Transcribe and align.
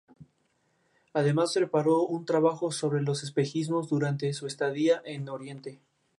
Además, 1.13 1.53
preparó 1.53 2.01
un 2.07 2.25
trabajo 2.25 2.71
sobre 2.71 3.03
los 3.03 3.21
espejismos 3.21 3.87
durante 3.87 4.33
su 4.33 4.47
estadía 4.47 4.99
en 5.05 5.29
oriente. 5.29 5.79